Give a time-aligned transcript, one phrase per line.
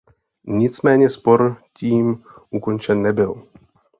[0.43, 3.47] Nicméně spor tím ukončen nebyl.